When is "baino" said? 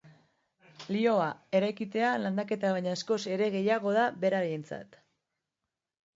2.77-2.95